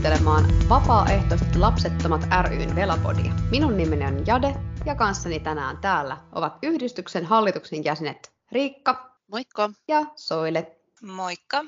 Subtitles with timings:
[0.00, 3.32] Kuuntelemaan Vapaaehtoiset lapsettomat ryn Velapodia.
[3.50, 4.54] Minun nimeni on Jade
[4.86, 9.18] ja kanssani tänään täällä ovat yhdistyksen hallituksen jäsenet Riikka.
[9.30, 9.70] Moikka.
[9.88, 10.76] Ja Soile.
[11.02, 11.64] Moikka.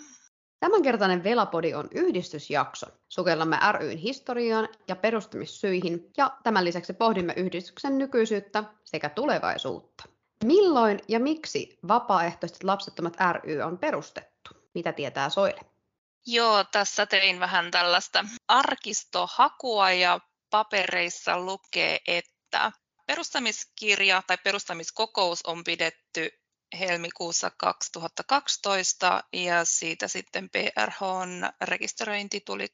[0.61, 2.87] Tämänkertainen Velapodi on yhdistysjakso.
[3.09, 10.05] Sukellamme ryn historiaan ja perustamissyihin ja tämän lisäksi pohdimme yhdistyksen nykyisyyttä sekä tulevaisuutta.
[10.45, 14.51] Milloin ja miksi Vapaaehtoiset lapsettomat ry on perustettu?
[14.75, 15.72] Mitä tietää Soile?
[16.27, 22.73] Joo, tässä tein vähän tällaista arkistohakua ja papereissa lukee, että
[23.07, 26.31] perustamiskirja tai perustamiskokous on pidetty
[26.79, 32.67] helmikuussa 2012 ja siitä sitten PRHn rekisteröinti tuli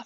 [0.00, 0.04] 21.5.2012.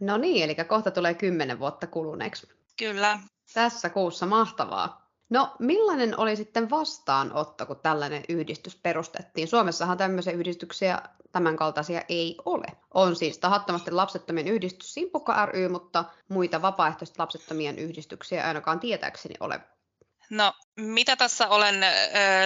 [0.00, 2.48] No niin, eli kohta tulee kymmenen vuotta kuluneeksi.
[2.76, 3.18] Kyllä.
[3.54, 5.07] Tässä kuussa mahtavaa.
[5.30, 9.48] No millainen oli sitten vastaanotto, kun tällainen yhdistys perustettiin?
[9.48, 12.66] Suomessahan tämmöisiä yhdistyksiä tämänkaltaisia ei ole.
[12.94, 19.60] On siis tahattomasti lapsettomien yhdistys Simpukka ry, mutta muita vapaaehtoisesti lapsettomien yhdistyksiä ainakaan tietääkseni ole.
[20.30, 21.74] No, mitä tässä olen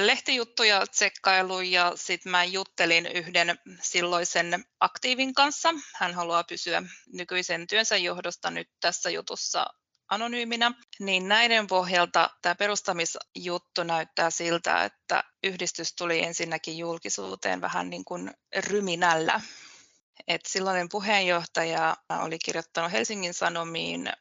[0.01, 5.75] lehtijuttuja tsekkailu ja sitten mä juttelin yhden silloisen aktiivin kanssa.
[5.95, 9.67] Hän haluaa pysyä nykyisen työnsä johdosta nyt tässä jutussa
[10.13, 18.05] anonyyminä, niin näiden pohjalta tämä perustamisjuttu näyttää siltä, että yhdistys tuli ensinnäkin julkisuuteen vähän niin
[18.05, 19.41] kuin ryminällä.
[20.29, 24.13] Et silloinen puheenjohtaja oli kirjoittanut Helsingin Sanomiin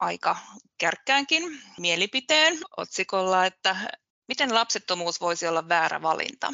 [0.00, 0.36] aika
[0.78, 1.42] kärkkäänkin
[1.78, 3.76] mielipiteen otsikolla, että
[4.28, 6.52] miten lapsettomuus voisi olla väärä valinta.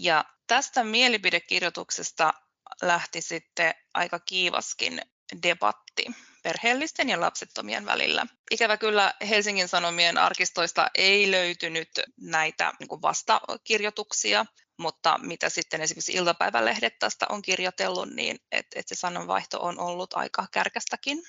[0.00, 2.34] Ja tästä mielipidekirjoituksesta
[2.82, 5.00] lähti sitten aika kiivaskin
[5.42, 6.06] debatti
[6.44, 8.26] perheellisten ja lapsettomien välillä.
[8.50, 11.88] Ikävä kyllä Helsingin Sanomien arkistoista ei löytynyt
[12.20, 14.46] näitä niin vastakirjoituksia,
[14.76, 20.14] mutta mitä sitten esimerkiksi iltapäivälehdet tästä on kirjoitellut, niin että et se sananvaihto on ollut
[20.14, 21.22] aika kärkästäkin.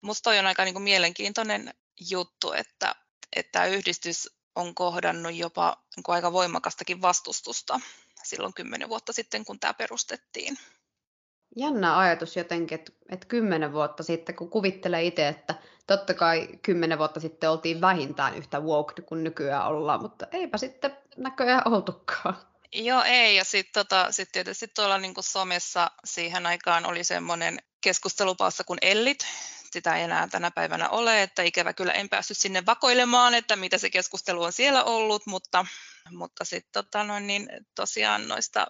[0.00, 1.74] Musta on aika niin kuin mielenkiintoinen
[2.10, 2.94] juttu, että,
[3.36, 7.80] että yhdistys on kohdannut jopa niin kuin aika voimakastakin vastustusta
[8.24, 10.58] silloin kymmenen vuotta sitten, kun tämä perustettiin
[11.56, 15.54] jännä ajatus jotenkin, että, että kymmenen vuotta sitten, kun kuvittelee itse, että
[15.86, 20.96] totta kai kymmenen vuotta sitten oltiin vähintään yhtä woke kuin nykyään ollaan, mutta eipä sitten
[21.16, 22.36] näköjään oltukaan.
[22.72, 23.36] Joo, ei.
[23.36, 29.26] Ja sitten tota, sit tietysti tuolla niin somessa siihen aikaan oli semmoinen keskustelupaassa kuin Ellit.
[29.72, 33.78] Sitä ei enää tänä päivänä ole, että ikävä kyllä en päässyt sinne vakoilemaan, että mitä
[33.78, 35.66] se keskustelu on siellä ollut, mutta,
[36.10, 38.66] mutta sitten tota, niin tosiaan noista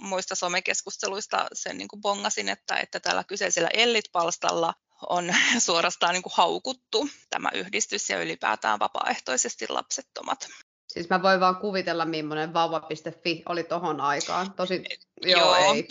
[0.00, 4.74] muista somekeskusteluista sen niin kuin bongasin, että, että tällä kyseisellä Ellit-palstalla
[5.08, 5.34] on
[5.66, 10.48] suorastaan niin kuin haukuttu tämä yhdistys ja ylipäätään vapaaehtoisesti lapsettomat.
[10.88, 14.52] Siis mä voin vaan kuvitella, millainen vauva.fi oli tohon aikaan.
[14.52, 14.84] Tosi,
[15.22, 15.74] joo, joo.
[15.74, 15.88] ei.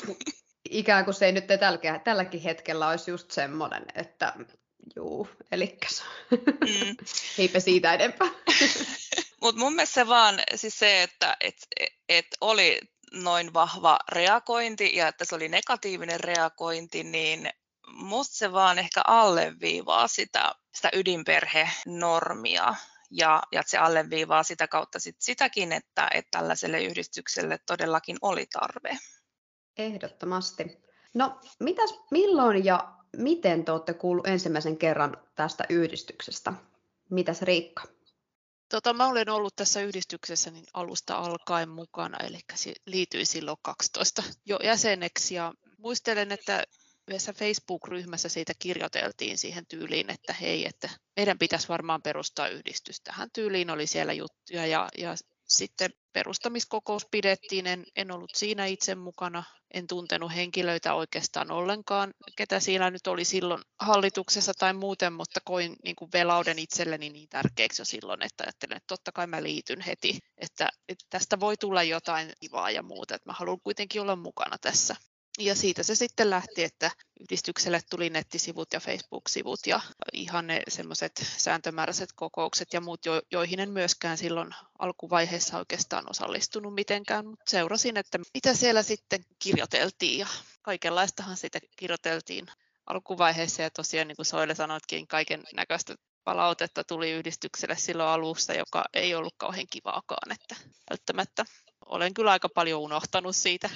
[0.70, 4.34] Ikään kuin se ei nyt tällä, tälläkin hetkellä olisi just semmoinen, että
[4.96, 6.02] juu, elikkäs.
[6.30, 6.96] Mm.
[7.38, 8.28] Eipä siitä enempää.
[9.40, 11.56] Mutta mun mielestä se vaan siis se, että et,
[12.08, 12.80] et oli
[13.12, 17.50] noin vahva reagointi ja että se oli negatiivinen reagointi, niin
[17.86, 22.74] musta se vaan ehkä alleviivaa sitä, sitä ydinperhenormia
[23.10, 28.98] ja, ja se alleviivaa sitä kautta sit sitäkin, että, että tällaiselle yhdistykselle todellakin oli tarve.
[29.78, 30.82] Ehdottomasti.
[31.14, 36.52] No, mitäs, milloin ja miten te olette kuullut ensimmäisen kerran tästä yhdistyksestä?
[37.10, 37.97] Mitäs Riikka?
[38.68, 42.38] Tota, mä olen ollut tässä yhdistyksessä niin alusta alkaen mukana, eli
[42.86, 46.64] liityin silloin 12 jo jäseneksi ja muistelen, että
[47.08, 53.00] yhdessä Facebook-ryhmässä siitä kirjoiteltiin siihen tyyliin, että hei, että meidän pitäisi varmaan perustaa yhdistys.
[53.00, 55.16] Tähän tyyliin oli siellä juttuja ja, ja
[55.48, 59.44] sitten perustamiskokous pidettiin, en, en ollut siinä itse mukana,
[59.74, 65.76] en tuntenut henkilöitä oikeastaan ollenkaan, ketä siinä nyt oli silloin hallituksessa tai muuten, mutta koin
[65.84, 69.80] niin kuin velauden itselleni niin tärkeäksi jo silloin, että ajattelin, että totta kai mä liityn
[69.80, 74.16] heti, että, että tästä voi tulla jotain kivaa ja muuta, että mä haluan kuitenkin olla
[74.16, 74.96] mukana tässä.
[75.38, 76.90] Ja siitä se sitten lähti, että
[77.20, 79.80] yhdistykselle tuli nettisivut ja Facebook-sivut ja
[80.12, 83.00] ihan ne semmoiset sääntömääräiset kokoukset ja muut,
[83.30, 90.18] joihin en myöskään silloin alkuvaiheessa oikeastaan osallistunut mitenkään, mutta seurasin, että mitä siellä sitten kirjoiteltiin
[90.18, 90.26] ja
[90.62, 92.46] kaikenlaistahan sitä kirjoiteltiin
[92.86, 93.62] alkuvaiheessa.
[93.62, 95.94] Ja tosiaan niin kuin Soile sanoitkin, kaiken näköistä
[96.24, 100.56] palautetta tuli yhdistykselle silloin alussa, joka ei ollut kauhean kivaakaan, että
[100.90, 101.44] välttämättä.
[101.86, 103.70] Olen kyllä aika paljon unohtanut siitä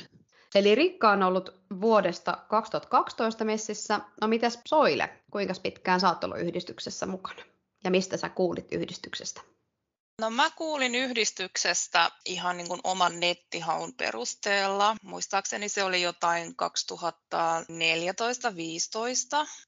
[0.54, 4.00] Eli Rikka on ollut vuodesta 2012 messissä.
[4.20, 7.43] No mitäs Soile, kuinka pitkään sä oot ollut yhdistyksessä mukana?
[7.84, 9.40] Ja mistä sä kuulit yhdistyksestä?
[10.20, 14.96] No mä kuulin yhdistyksestä ihan niin kuin oman nettihaun perusteella.
[15.02, 16.54] Muistaakseni se oli jotain 2014-2015,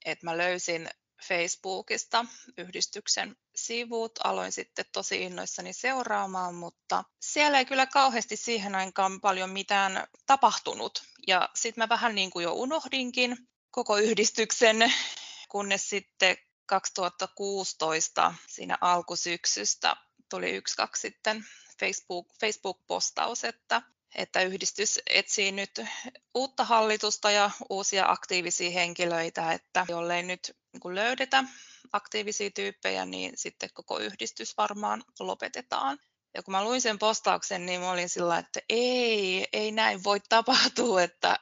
[0.04, 0.88] että mä löysin
[1.29, 2.26] Facebookista
[2.59, 4.12] yhdistyksen sivut.
[4.25, 11.03] Aloin sitten tosi innoissani seuraamaan, mutta siellä ei kyllä kauheasti siihen aikaan paljon mitään tapahtunut.
[11.26, 13.37] Ja sitten mä vähän niin kuin jo unohdinkin
[13.71, 14.93] koko yhdistyksen,
[15.49, 16.37] kunnes sitten
[16.67, 19.97] 2016 siinä alkusyksystä
[20.31, 21.44] tuli yksi kaksi sitten
[21.81, 23.82] Facebook, Facebook-postaus, että,
[24.14, 25.81] että yhdistys etsii nyt
[26.34, 31.44] uutta hallitusta ja uusia aktiivisia henkilöitä, että jollei nyt niin löydetä
[31.93, 35.99] aktiivisia tyyppejä, niin sitten koko yhdistys varmaan lopetetaan.
[36.34, 40.20] Ja kun mä luin sen postauksen, niin mä olin sillä että ei, ei näin voi
[40.28, 41.38] tapahtua, että,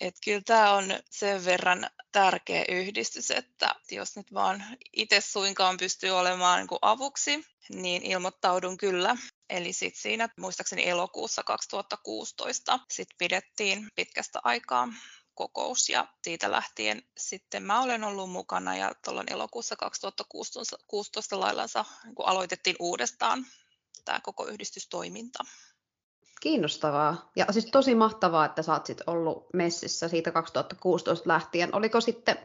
[0.00, 6.10] että kyllä tämä on sen verran tärkeä yhdistys, että jos nyt vaan itse suinkaan pystyy
[6.10, 9.16] olemaan niin avuksi, niin ilmoittaudun kyllä.
[9.50, 14.88] Eli sitten siinä muistaakseni elokuussa 2016 sit pidettiin pitkästä aikaa
[15.34, 22.14] kokous ja siitä lähtien sitten mä olen ollut mukana ja tuolloin elokuussa 2016 laillansa niin
[22.18, 23.46] aloitettiin uudestaan
[24.04, 25.44] tämä koko yhdistystoiminta.
[26.40, 27.30] Kiinnostavaa.
[27.36, 31.74] Ja siis tosi mahtavaa, että sä oot sit ollut messissä siitä 2016 lähtien.
[31.74, 32.38] Oliko sitten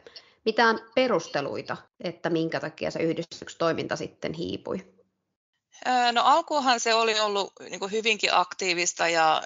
[0.44, 5.01] mitään perusteluita, että minkä takia se yhdistyksen toiminta sitten hiipui?
[6.12, 9.42] No alkuunhan se oli ollut niin hyvinkin aktiivista ja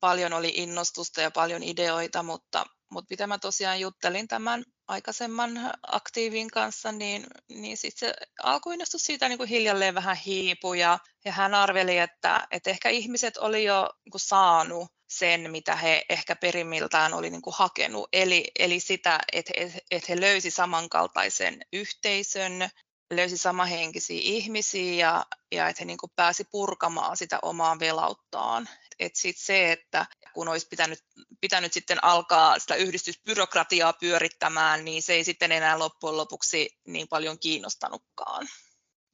[0.00, 6.50] paljon oli innostusta ja paljon ideoita, mutta, mutta mitä mä tosiaan juttelin tämän aikaisemman aktiivin
[6.50, 11.54] kanssa, niin, niin sitten se alkuinnostus siitä niin kuin hiljalleen vähän hiipui ja, ja hän
[11.54, 17.14] arveli, että, että ehkä ihmiset oli jo niin kuin saanut sen, mitä he ehkä perimmiltään
[17.14, 22.70] oli niin kuin hakenut, eli, eli sitä, että he, että he löysi samankaltaisen yhteisön,
[23.10, 28.68] löysi samahenkisiä ihmisiä ja, ja että he niin kuin pääsi purkamaan sitä omaa velauttaan.
[28.98, 31.04] Et sit se, että kun olisi pitänyt,
[31.40, 37.38] pitänyt sitten alkaa sitä yhdistysbyrokratiaa pyörittämään, niin se ei sitten enää loppujen lopuksi niin paljon
[37.38, 38.48] kiinnostanutkaan.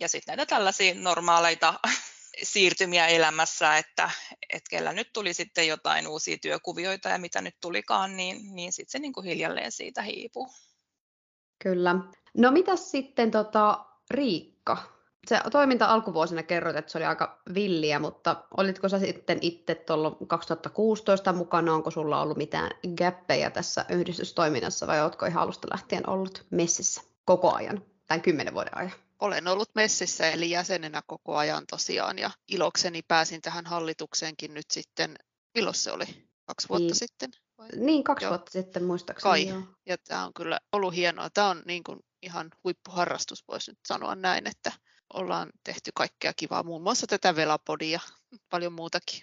[0.00, 1.74] Ja sitten näitä tällaisia normaaleita
[2.42, 4.10] siirtymiä elämässä, että,
[4.50, 8.92] että kellä nyt tuli sitten jotain uusia työkuvioita ja mitä nyt tulikaan, niin, niin sitten
[8.92, 10.48] se niin kuin hiljalleen siitä hiipuu.
[11.64, 11.96] Kyllä.
[12.34, 14.76] No mitäs sitten tota, Riikka?
[15.26, 20.16] Se toiminta alkuvuosina kerroit, että se oli aika villiä, mutta olitko sä sitten itse tuolla
[20.26, 21.74] 2016 mukana?
[21.74, 27.54] Onko sulla ollut mitään gappeja tässä yhdistystoiminnassa vai oletko ihan alusta lähtien ollut messissä koko
[27.54, 28.92] ajan, tämän kymmenen vuoden ajan?
[29.20, 35.16] Olen ollut messissä eli jäsenenä koko ajan tosiaan ja ilokseni pääsin tähän hallitukseenkin nyt sitten,
[35.54, 36.04] milloin se oli?
[36.46, 36.94] Kaksi vuotta niin.
[36.94, 37.30] sitten?
[37.58, 37.68] Vai?
[37.76, 38.30] Niin, kaksi joo.
[38.30, 39.30] vuotta sitten muistaakseni.
[39.30, 39.48] Kai.
[39.48, 39.62] Joo.
[39.86, 41.30] Ja tämä on kyllä ollut hienoa.
[41.30, 44.72] Tämä on niin kuin ihan huippuharrastus, voisi nyt sanoa näin, että
[45.12, 48.00] ollaan tehty kaikkea kivaa, muun muassa tätä velapodia,
[48.50, 49.22] paljon muutakin.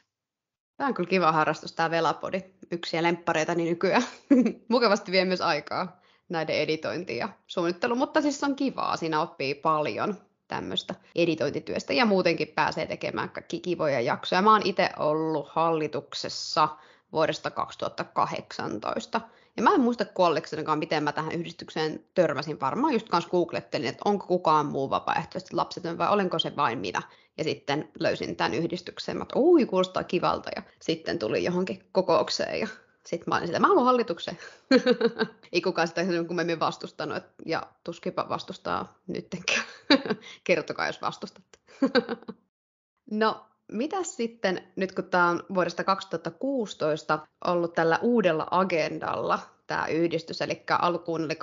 [0.77, 2.41] Tämä on kyllä kiva harrastus, tämä velapodi.
[2.71, 4.03] Yksiä lemppareita niin nykyään.
[4.69, 10.15] Mukavasti vie myös aikaa näiden editointiin ja suunnitteluun, mutta siis on kivaa, siinä oppii paljon
[10.47, 14.41] tämmöistä editointityöstä ja muutenkin pääsee tekemään kaikki kivoja jaksoja.
[14.41, 16.69] Mä oon itse ollut hallituksessa
[17.13, 19.21] vuodesta 2018.
[19.57, 22.59] Ja mä en muista kuolleksenikaan, miten mä tähän yhdistykseen törmäsin.
[22.59, 27.01] Varmaan just kanssa googlettelin, että onko kukaan muu vapaaehtoisesti lapseton vai olenko se vain minä.
[27.37, 30.49] Ja sitten löysin tämän yhdistyksen, että ui, kuulostaa kivalta.
[30.55, 32.67] Ja sitten tuli johonkin kokoukseen ja
[33.05, 34.37] sitten mä olin sitä, mä haluan hallituksen.
[35.53, 36.03] Ei kukaan sitä
[36.33, 39.63] me vastustanut ja tuskinpa vastustaa nyttenkään.
[40.43, 41.59] Kertokaa, jos vastustatte.
[43.11, 50.41] no, mitä sitten, nyt kun tämä on vuodesta 2016 ollut tällä uudella agendalla, tämä yhdistys,
[50.41, 51.37] eli alkuun oli 2012-16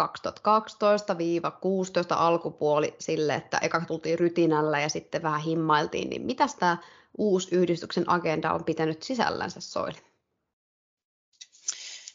[2.11, 6.77] alkupuoli sille, että eka tultiin rytinällä ja sitten vähän himmailtiin, niin mitä tämä
[7.19, 9.99] uusi yhdistyksen agenda on pitänyt sisällänsä Soili?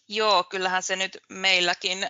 [0.07, 2.07] Joo, kyllähän se nyt meilläkin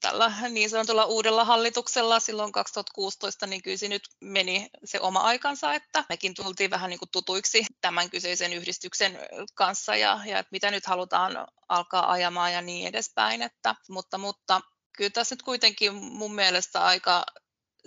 [0.00, 5.74] tällä niin sanotulla uudella hallituksella silloin 2016, niin kyllä se nyt meni se oma aikansa,
[5.74, 9.18] että mekin tultiin vähän niin kuin tutuiksi tämän kyseisen yhdistyksen
[9.54, 13.42] kanssa ja, ja että mitä nyt halutaan alkaa ajamaan ja niin edespäin.
[13.42, 14.60] Että, mutta, mutta
[14.96, 17.24] kyllä tässä nyt kuitenkin mun mielestä aika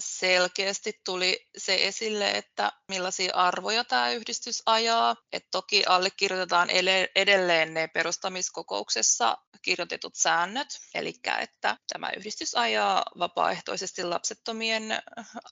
[0.02, 5.16] selkeästi tuli se esille, että millaisia arvoja tämä yhdistys ajaa.
[5.32, 6.70] Et toki allekirjoitetaan
[7.16, 15.02] edelleen ne perustamiskokouksessa kirjoitetut säännöt, eli että tämä yhdistys ajaa vapaaehtoisesti lapsettomien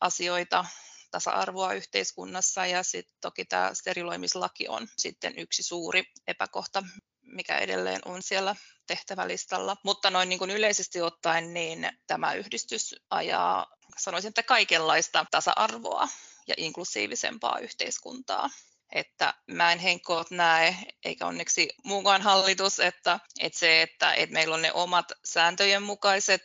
[0.02, 0.66] asioita
[1.12, 6.84] tasa-arvoa yhteiskunnassa ja sitten toki tämä steriloimislaki on sitten yksi suuri epäkohta,
[7.22, 8.56] mikä edelleen on siellä
[8.88, 9.78] tehtävälistalla.
[9.84, 13.68] Mutta noin niin kuin yleisesti ottaen, niin tämä yhdistys ajaa,
[14.00, 16.08] sanoisin, että kaikenlaista tasa-arvoa
[16.48, 18.50] ja inklusiivisempaa yhteiskuntaa.
[18.92, 20.76] Että mä en henkkoot näe,
[21.06, 26.44] eikä onneksi muukaan hallitus, että, että se, että, että meillä on ne omat sääntöjen mukaiset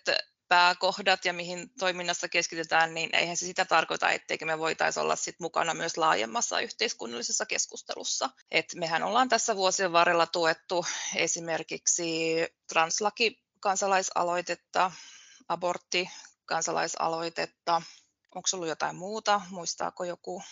[0.49, 5.41] pääkohdat ja mihin toiminnassa keskitytään, niin eihän se sitä tarkoita, etteikö me voitaisiin olla sit
[5.41, 8.31] mukana myös laajemmassa yhteiskunnallisessa keskustelussa.
[8.51, 12.37] Et mehän ollaan tässä vuosien varrella tuettu esimerkiksi
[12.69, 14.93] translaki kansalaisaloitetta,
[15.49, 16.11] abortti
[16.45, 17.83] kansalaisaloitetta.
[18.35, 19.41] Onko ollut jotain muuta?
[19.51, 20.43] Muistaako joku?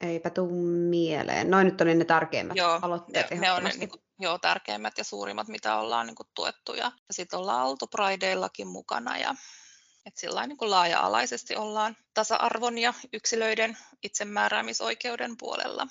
[0.00, 0.50] Eipä tuu
[0.88, 1.50] mieleen.
[1.50, 3.30] Noin nyt oli ne tärkeimmät joo, aloitteet.
[3.30, 6.74] Ne, ne on ne niin kuin, joo, tärkeimmät ja suurimmat, mitä ollaan niin kuin, tuettu.
[6.74, 9.18] Ja, ja sitten ollaan oltu Prideillakin mukana.
[9.18, 9.34] Ja,
[10.06, 15.86] et sillä niin laaja-alaisesti ollaan tasa-arvon ja yksilöiden itsemääräämisoikeuden puolella.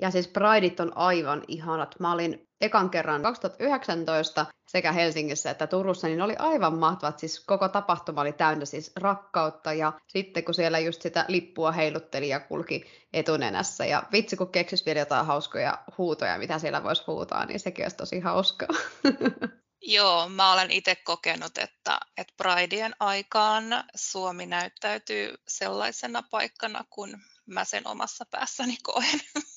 [0.00, 2.00] Ja siis Prideit on aivan ihanat.
[2.00, 7.18] Mä olin ekan kerran 2019 sekä Helsingissä että Turussa, niin oli aivan mahtavat.
[7.18, 12.28] Siis koko tapahtuma oli täynnä siis rakkautta ja sitten kun siellä just sitä lippua heilutteli
[12.28, 17.46] ja kulki etunenässä ja vitsi kun keksis vielä jotain hauskoja huutoja, mitä siellä voisi huutaa,
[17.46, 18.68] niin sekin olisi tosi hauskaa.
[19.82, 27.64] Joo, mä olen itse kokenut, että, että Prideen aikaan Suomi näyttäytyy sellaisena paikkana, kun mä
[27.64, 29.20] sen omassa päässäni koen.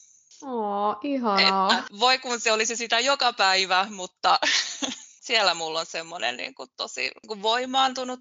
[0.43, 1.71] Oo, ihanaa.
[1.71, 4.39] Että voi kun se olisi sitä joka päivä, mutta
[5.27, 8.19] siellä mulla on semmoinen niin kuin tosi niin kuin voimaantunut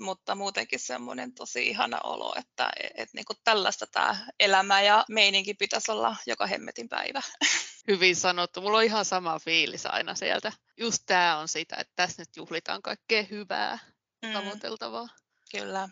[0.00, 5.54] mutta muutenkin semmoinen tosi ihana olo, että et, niin kuin tällaista tämä elämä ja meininki
[5.54, 7.20] pitäisi olla joka hemmetin päivä.
[7.88, 8.60] Hyvin sanottu.
[8.60, 10.52] Mulla on ihan sama fiilis aina sieltä.
[10.76, 13.78] Just tämä on sitä, että tässä nyt juhlitaan kaikkea hyvää,
[14.22, 14.32] mm.
[14.32, 15.08] tavoiteltavaa.
[15.50, 15.88] Kyllä.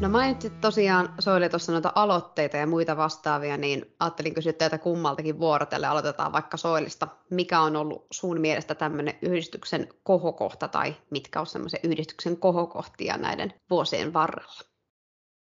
[0.00, 5.38] No mainitsit tosiaan Soili tuossa noita aloitteita ja muita vastaavia, niin ajattelin kysyä teiltä kummaltakin
[5.38, 5.86] vuorotelle.
[5.86, 7.08] Aloitetaan vaikka Soilista.
[7.30, 13.54] Mikä on ollut sun mielestä tämmöinen yhdistyksen kohokohta tai mitkä on semmoisen yhdistyksen kohokohtia näiden
[13.70, 14.60] vuosien varrella?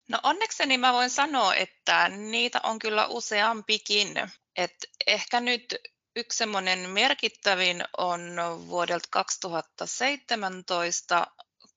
[0.09, 4.09] No onnekseni mä voin sanoa, että niitä on kyllä useampikin.
[4.57, 4.77] Et
[5.07, 5.75] ehkä nyt
[6.17, 8.21] yksi semmoinen merkittävin on
[8.69, 11.27] vuodelta 2017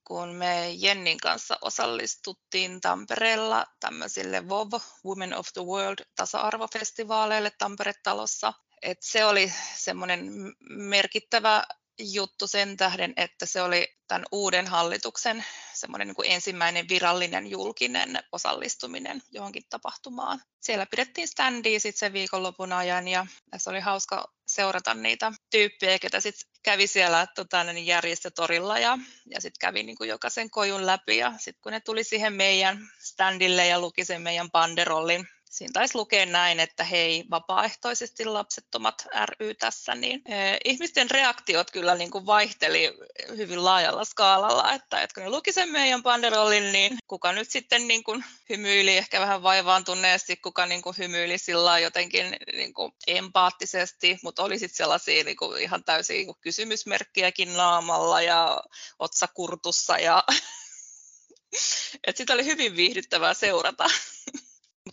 [0.04, 4.70] kun me Jennin kanssa osallistuttiin Tampereella tämmöisille WOV,
[5.04, 8.52] Women of the World, tasa-arvofestivaaleille Tampere-talossa.
[8.82, 10.30] Et se oli semmoinen
[10.68, 11.64] merkittävä
[11.98, 15.44] juttu sen tähden, että se oli tämän uuden hallituksen
[15.74, 20.40] semmoinen niin kuin ensimmäinen virallinen julkinen osallistuminen johonkin tapahtumaan.
[20.60, 26.20] Siellä pidettiin standia sitten sen viikonlopun ajan ja se oli hauska seurata niitä tyyppejä, ketä
[26.20, 28.98] sitten kävi siellä tota, niin järjestötorilla ja,
[29.30, 32.78] ja sitten kävi niin kuin jokaisen kojun läpi ja sitten kun ne tuli siihen meidän
[32.98, 39.54] standille ja luki sen meidän banderollin siinä taisi lukea näin, että hei, vapaaehtoisesti lapsettomat ry
[39.54, 40.22] tässä, niin
[40.64, 42.94] ihmisten reaktiot kyllä niin kuin vaihteli
[43.36, 47.88] hyvin laajalla skaalalla, että, että kun ne luki sen meidän banderollin, niin kuka nyt sitten
[47.88, 54.18] niin kuin hymyili ehkä vähän vaivaantuneesti, kuka niin kuin hymyili sillä jotenkin niin kuin empaattisesti,
[54.22, 58.62] mutta oli sitten sellaisia niin kuin ihan täysin niin kuin kysymysmerkkiäkin naamalla ja
[58.98, 60.24] otsakurtussa ja
[62.06, 63.84] että sitä oli hyvin viihdyttävää seurata.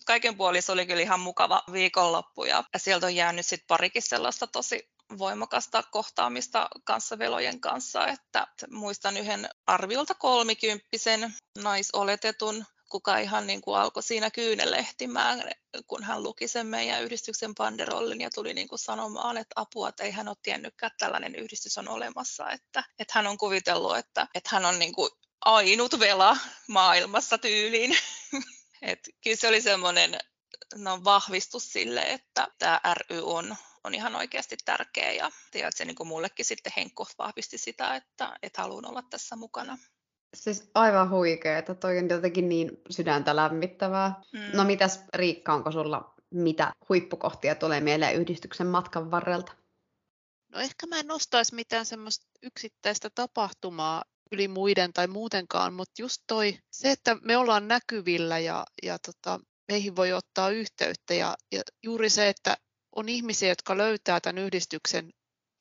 [0.10, 4.48] Kaiken puolin se oli kyllä ihan mukava viikonloppu ja sieltä on jäänyt sitten parikin sellaista
[4.48, 13.80] tosi voimakasta kohtaamista kanssavelojen kanssa, että muistan yhden arviolta kolmikymppisen naisoletetun, kuka ihan niin kuin
[13.80, 15.44] alkoi siinä kyynelehtimään,
[15.88, 20.04] kun hän luki sen meidän yhdistyksen panderollin ja tuli niin kuin sanomaan, että apua, että
[20.04, 24.28] ei hän ole tiennytkään, että tällainen yhdistys on olemassa, että, että hän on kuvitellut, että,
[24.36, 25.10] että hän on niin kuin
[25.46, 26.38] ainut vela
[26.68, 27.98] maailmassa tyyliin.
[28.82, 30.18] Et kyllä se oli semmoinen
[30.76, 35.96] no, vahvistus sille, että tämä ry on, on ihan oikeasti tärkeä ja tiedät, se niin
[35.96, 39.78] kuin mullekin sitten Henkko vahvisti sitä, että, että haluan olla tässä mukana.
[40.38, 44.22] Siis aivan huikea, että toi on jotenkin niin sydäntä lämmittävää.
[44.34, 44.58] Mm.
[44.58, 49.52] No mitäs Riikka, onko sulla mitä huippukohtia tulee mieleen yhdistyksen matkan varrelta?
[50.52, 56.24] No ehkä mä en nostaisi mitään semmoista yksittäistä tapahtumaa yli muiden tai muutenkaan, mutta just
[56.28, 61.62] toi, se, että me ollaan näkyvillä ja, ja tota, meihin voi ottaa yhteyttä ja, ja
[61.84, 62.58] juuri se, että
[62.96, 65.10] on ihmisiä, jotka löytää tämän yhdistyksen,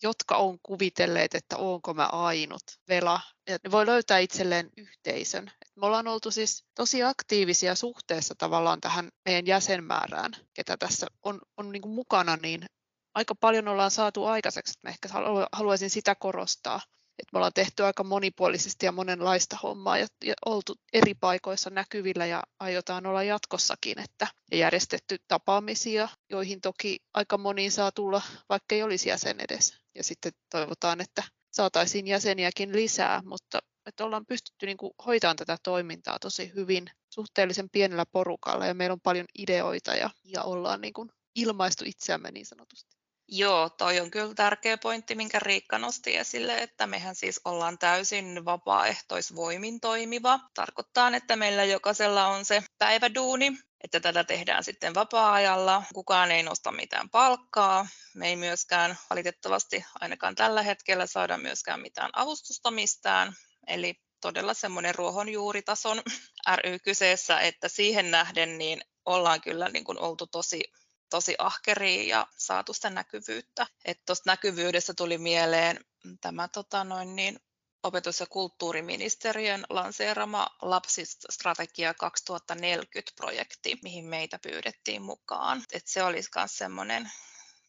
[0.03, 3.21] jotka on kuvitelleet, että onko mä ainut vela.
[3.49, 5.51] Ja ne voi löytää itselleen yhteisön.
[5.77, 11.73] Me ollaan oltu siis tosi aktiivisia suhteessa tavallaan tähän meidän jäsenmäärään, ketä tässä on, on
[11.73, 12.67] niin mukana, niin
[13.15, 14.79] aika paljon ollaan saatu aikaiseksi.
[14.83, 15.09] Mä ehkä
[15.53, 16.81] haluaisin sitä korostaa
[17.19, 22.27] että me ollaan tehty aika monipuolisesti ja monenlaista hommaa ja, ja oltu eri paikoissa näkyvillä
[22.27, 28.75] ja aiotaan olla jatkossakin, että ja järjestetty tapaamisia, joihin toki aika moniin saa tulla, vaikka
[28.75, 29.79] ei olisi jäsen edes.
[29.95, 35.57] Ja sitten toivotaan, että saataisiin jäseniäkin lisää, mutta että ollaan pystytty niin kuin hoitamaan tätä
[35.63, 40.93] toimintaa tosi hyvin suhteellisen pienellä porukalla ja meillä on paljon ideoita ja, ja ollaan niin
[40.93, 42.98] kuin ilmaistu itseämme niin sanotusti.
[43.31, 48.45] Joo, toi on kyllä tärkeä pointti, minkä Riikka nosti esille, että mehän siis ollaan täysin
[48.45, 50.41] vapaaehtoisvoimin toimiva.
[50.55, 55.83] Tarkoittaa, että meillä jokaisella on se päiväduuni, että tätä tehdään sitten vapaa-ajalla.
[55.95, 57.87] Kukaan ei nosta mitään palkkaa.
[58.15, 63.33] Me ei myöskään valitettavasti ainakaan tällä hetkellä saada myöskään mitään avustusta mistään.
[63.67, 66.03] Eli todella semmoinen ruohonjuuritason
[66.65, 70.65] ry kyseessä, että siihen nähden niin ollaan kyllä niin kuin oltu tosi
[71.11, 73.67] tosi ahkeria ja saatu sitä näkyvyyttä.
[74.07, 75.85] Tuosta näkyvyydestä tuli mieleen
[76.21, 77.41] tämä tota noin, niin,
[77.83, 85.63] opetus- ja kulttuuriministeriön lanseerama Lapsistrategia 2040-projekti, mihin meitä pyydettiin mukaan.
[85.73, 87.11] Et se olisi myös semmoinen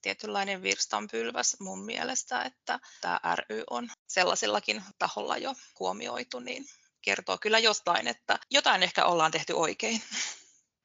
[0.01, 6.65] tietynlainen virstanpylväs mun mielestä, että tämä ry on sellaisillakin taholla jo huomioitu, niin
[7.01, 10.01] kertoo kyllä jostain, että jotain ehkä ollaan tehty oikein.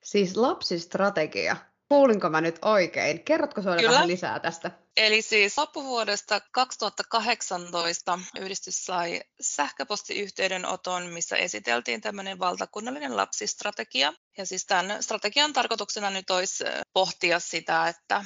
[0.02, 1.56] Siis lapsistrategia,
[1.94, 3.24] Kuulinko mä nyt oikein?
[3.24, 4.70] Kerrotko sinulle vähän lisää tästä?
[4.96, 14.12] Eli siis loppuvuodesta 2018 yhdistys sai sähköpostiyhteydenoton, missä esiteltiin tämmöinen valtakunnallinen lapsistrategia.
[14.38, 18.24] Ja siis tämän strategian tarkoituksena nyt olisi pohtia sitä, että,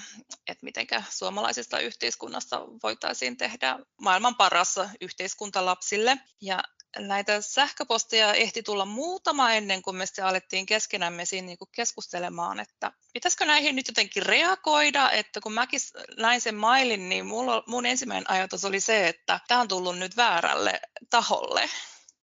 [0.48, 6.18] että miten suomalaisesta yhteiskunnasta voitaisiin tehdä maailman paras yhteiskunta lapsille.
[6.40, 6.62] Ja
[6.98, 12.60] näitä sähköposteja ehti tulla muutama ennen kuin me sitten alettiin keskenämme siinä niin kuin keskustelemaan,
[12.60, 15.80] että pitäisikö näihin nyt jotenkin reagoida, että kun mäkin
[16.16, 20.16] näin sen mailin, niin mulla, mun ensimmäinen ajatus oli se, että tämä on tullut nyt
[20.16, 21.70] väärälle taholle,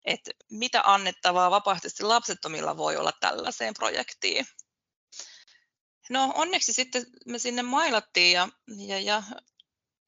[0.05, 4.45] että mitä annettavaa vapaaehtoisesti lapsettomilla voi olla tällaiseen projektiin.
[6.09, 9.23] No onneksi sitten me sinne mailattiin ja, ja, ja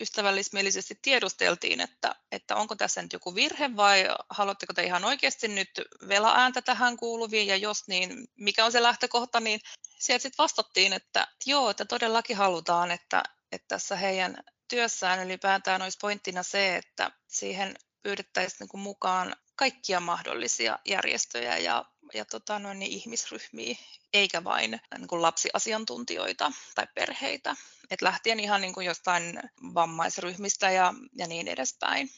[0.01, 5.69] ystävällismielisesti tiedusteltiin, että, että onko tässä nyt joku virhe vai haluatteko te ihan oikeasti nyt
[6.07, 7.47] vela-ääntä tähän kuuluviin?
[7.47, 9.59] Ja jos niin, mikä on se lähtökohta, niin
[9.99, 15.97] sieltä sitten vastattiin, että joo, että todellakin halutaan, että, että tässä heidän työssään ylipäätään olisi
[16.01, 22.91] pointtina se, että siihen pyydettäisiin niin mukaan kaikkia mahdollisia järjestöjä ja, ja tota, noin, niin
[22.91, 23.75] ihmisryhmiä,
[24.13, 27.55] eikä vain niin kuin lapsiasiantuntijoita tai perheitä.
[27.91, 29.39] Et lähtien ihan niin kuin jostain
[29.73, 32.09] vammaisryhmistä ja, ja niin edespäin.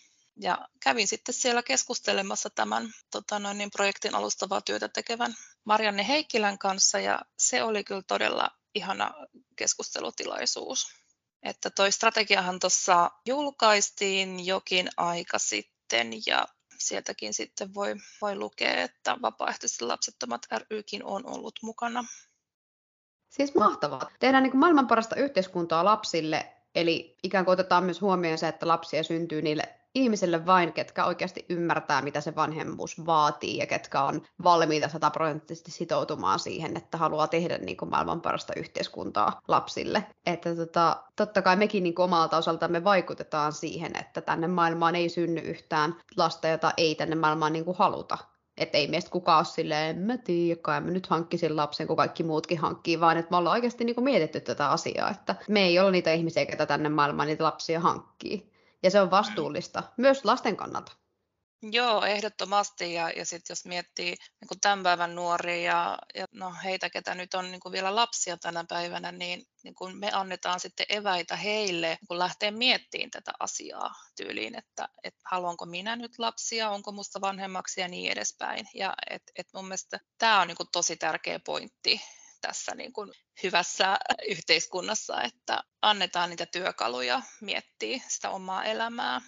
[0.41, 6.57] Ja kävin sitten siellä keskustelemassa tämän tota noin, niin projektin alustavaa työtä tekevän Marianne Heikkilän
[6.57, 9.11] kanssa ja se oli kyllä todella ihana
[9.55, 10.87] keskustelutilaisuus.
[11.43, 19.17] Että toi strategiahan tuossa julkaistiin jokin aika sitten ja sieltäkin sitten voi, voi lukea, että
[19.21, 22.05] vapaaehtoisesti lapsettomat rykin on ollut mukana.
[23.29, 24.09] Siis mahtavaa.
[24.19, 29.03] Tehdään niin maailman parasta yhteiskuntaa lapsille, eli ikään kuin otetaan myös huomioon se, että lapsia
[29.03, 34.89] syntyy niille ihmisille vain, ketkä oikeasti ymmärtää, mitä se vanhemmuus vaatii ja ketkä on valmiita
[34.89, 40.03] sataprosenttisesti sitoutumaan siihen, että haluaa tehdä niin kuin maailman parasta yhteiskuntaa lapsille.
[40.25, 45.09] Että tota, totta kai mekin niin kuin omalta osaltamme vaikutetaan siihen, että tänne maailmaan ei
[45.09, 48.17] synny yhtään lasta, jota ei tänne maailmaan niin kuin haluta.
[48.57, 51.95] Että ei meistä kukaan ole silleen, en mä tiedä, kai mä nyt hankkisin lapsen, kun
[51.95, 55.61] kaikki muutkin hankkii, vaan että me ollaan oikeasti niin kuin mietitty tätä asiaa, että me
[55.61, 58.56] ei ole niitä ihmisiä, joita tänne maailmaan niitä lapsia hankkii.
[58.83, 60.91] Ja se on vastuullista, myös lasten kannalta.
[61.61, 62.93] Joo, ehdottomasti.
[62.93, 67.15] Ja, ja sitten jos miettii niin kuin tämän päivän nuoria ja, ja no, heitä, ketä
[67.15, 71.35] nyt on niin kuin vielä lapsia tänä päivänä, niin, niin kuin me annetaan sitten eväitä
[71.35, 76.91] heille niin kun lähtee miettimään tätä asiaa tyyliin, että, että haluanko minä nyt lapsia, onko
[76.91, 78.67] musta vanhemmaksi ja niin edespäin.
[78.73, 82.01] Ja et, et mun mielestä tämä on niin kuin tosi tärkeä pointti
[82.47, 83.11] tässä niin kuin
[83.43, 89.21] hyvässä yhteiskunnassa, että annetaan niitä työkaluja miettiä sitä omaa elämää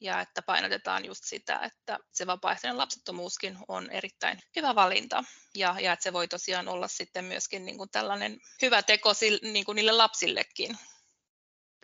[0.00, 5.92] ja että painotetaan just sitä, että se vapaaehtoinen lapsettomuuskin on erittäin hyvä valinta ja, ja
[5.92, 9.12] että se voi tosiaan olla sitten myöskin niin kuin tällainen hyvä teko
[9.42, 10.78] niin kuin niille lapsillekin.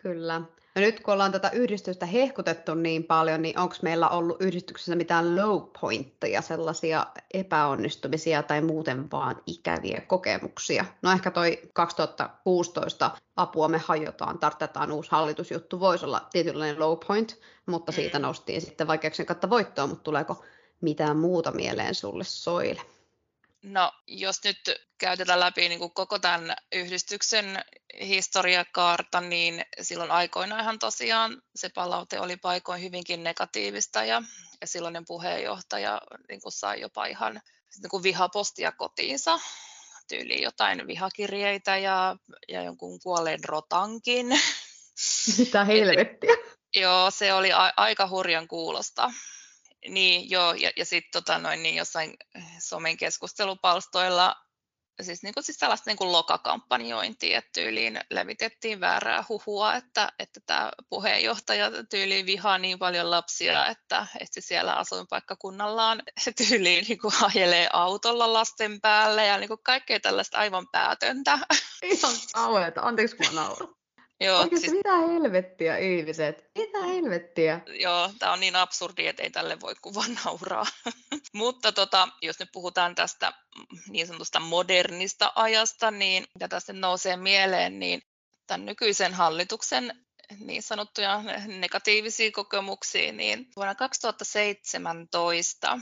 [0.03, 0.41] Kyllä.
[0.75, 5.35] No nyt kun ollaan tätä yhdistystä hehkutettu niin paljon, niin onko meillä ollut yhdistyksessä mitään
[5.35, 10.85] low pointteja, sellaisia epäonnistumisia tai muuten vaan ikäviä kokemuksia?
[11.01, 17.39] No ehkä toi 2016 apua me hajotaan, tartetaan uusi hallitusjuttu, voisi olla tietynlainen low point,
[17.65, 18.23] mutta siitä mm.
[18.23, 20.43] noustiin sitten vaikeuksien kautta voittoa, mutta tuleeko
[20.81, 22.81] mitään muuta mieleen sulle soille?
[23.63, 24.57] No, jos nyt
[24.97, 27.63] käytetään läpi niin kuin koko tämän yhdistyksen
[28.01, 34.21] historiakaarta, niin silloin aikoinaanhan tosiaan se palaute oli paikoin hyvinkin negatiivista ja,
[34.61, 37.41] ja silloinen puheenjohtaja niin kuin sai jopa ihan
[37.81, 39.39] niin kuin vihapostia kotiinsa,
[40.07, 42.15] tyyliin jotain vihakirjeitä ja,
[42.47, 44.27] ja jonkun kuolleen rotankin.
[45.37, 46.35] Mitä helvettiä?
[46.75, 49.11] Joo, se oli a- aika hurjan kuulosta.
[49.89, 52.17] Niin, joo, ja, ja sitten tota, noin, niin jossain
[52.59, 54.35] somen keskustelupalstoilla
[55.01, 60.39] siis, niin kuin, siis tällaista niin kuin lokakampanjointia, että tyyliin levitettiin väärää huhua, että, että
[60.45, 66.03] tämä puheenjohtaja tyyliin vihaa niin paljon lapsia, että, että siellä asuinpaikkakunnallaan
[66.47, 71.39] tyyliin niin kuin ajelee autolla lasten päälle ja niin kuin kaikkea tällaista aivan päätöntä.
[71.83, 73.49] Ihan kauheeta, anteeksi kun mä
[74.23, 74.77] Joo, Oikeasti siis...
[74.77, 76.45] mitä helvettiä ihmiset?
[76.57, 77.61] Mitä helvettiä?
[77.79, 80.65] Joo, tämä on niin absurdi, että ei tälle voi kuva nauraa.
[81.33, 83.33] Mutta tota, jos nyt puhutaan tästä
[83.89, 88.01] niin sanotusta modernista ajasta, niin mitä tästä nousee mieleen, niin
[88.47, 90.05] tämän nykyisen hallituksen
[90.39, 95.79] niin sanottuja negatiivisia kokemuksia, niin vuonna 2017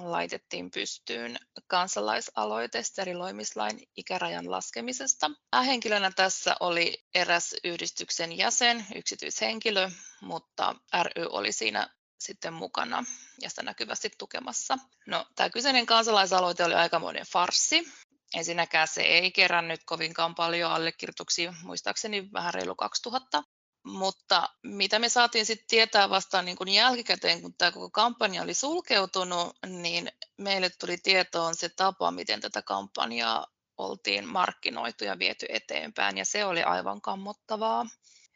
[0.00, 5.30] laitettiin pystyyn kansalaisaloite steriloimislain ikärajan laskemisesta.
[5.66, 9.90] Henkilönä tässä oli eräs yhdistyksen jäsen, yksityishenkilö,
[10.22, 13.04] mutta ry oli siinä sitten mukana
[13.40, 14.78] ja sitä näkyvästi tukemassa.
[15.06, 17.92] No, tämä kyseinen kansalaisaloite oli aikamoinen farssi.
[18.34, 23.42] Ensinnäkään se ei kerännyt kovinkaan paljon allekirjoituksia, muistaakseni vähän reilu 2000.
[23.88, 28.54] Mutta mitä me saatiin sitten tietää vasta niin kun jälkikäteen, kun tämä koko kampanja oli
[28.54, 33.46] sulkeutunut, niin meille tuli tietoon se tapa, miten tätä kampanjaa
[33.78, 37.86] oltiin markkinoitu ja viety eteenpäin, ja se oli aivan kammottavaa.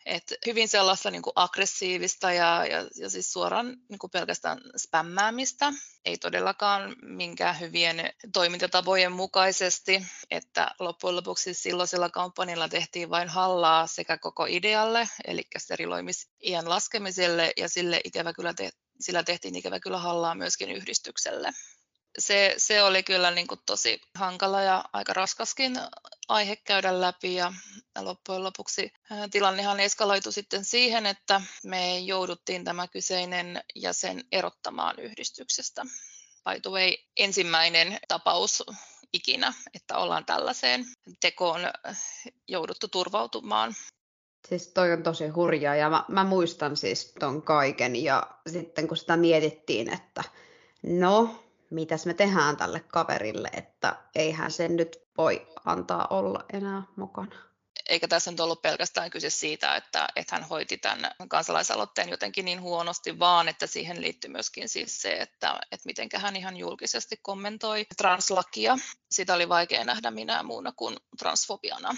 [0.07, 5.73] Et hyvin sellaista niin kuin aggressiivista ja, ja, ja siis suoraan niin kuin pelkästään spämmäämistä,
[6.05, 14.19] ei todellakaan minkään hyvien toimintatapojen mukaisesti, että loppujen lopuksi silloisella kampanjalla tehtiin vain hallaa sekä
[14.19, 20.35] koko idealle, eli steriloimisiän laskemiselle, ja sille ikävä kyllä te, sillä tehtiin ikävä kyllä hallaa
[20.35, 21.53] myöskin yhdistykselle
[22.19, 25.81] se, se oli kyllä niin kuin tosi hankala ja aika raskaskin
[26.29, 27.53] aihe käydä läpi ja
[28.01, 28.93] loppujen lopuksi
[29.31, 35.83] tilannehan eskaloitu sitten siihen, että me jouduttiin tämä kyseinen jäsen erottamaan yhdistyksestä.
[36.63, 38.63] The way, ensimmäinen tapaus
[39.13, 40.85] ikinä, että ollaan tällaiseen
[41.21, 41.61] tekoon
[42.49, 43.75] jouduttu turvautumaan.
[44.49, 48.23] Siis toi on tosi hurjaa ja mä, mä muistan siis ton kaiken ja
[48.53, 50.25] sitten kun sitä mietittiin, että
[50.83, 57.37] no mitäs me tehdään tälle kaverille, että eihän sen nyt voi antaa olla enää mukana.
[57.89, 62.61] Eikä tässä nyt ollut pelkästään kyse siitä, että, että hän hoiti tämän kansalaisaloitteen jotenkin niin
[62.61, 67.87] huonosti, vaan että siihen liittyy myöskin siis se, että, että miten hän ihan julkisesti kommentoi
[67.97, 68.79] translakia.
[69.11, 71.97] Sitä oli vaikea nähdä minä muuna kuin transfobiana.